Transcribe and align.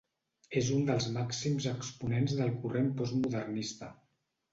És 0.59 0.69
un 0.75 0.79
dels 0.85 1.05
màxims 1.17 1.67
exponents 1.71 2.33
del 2.39 2.49
corrent 2.63 2.89
postmodernista. 3.03 3.91